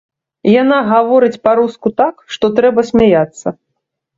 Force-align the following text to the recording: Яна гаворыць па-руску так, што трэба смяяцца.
Яна 0.61 0.77
гаворыць 0.91 1.41
па-руску 1.47 1.87
так, 2.03 2.15
што 2.37 2.53
трэба 2.61 2.89
смяяцца. 2.91 3.47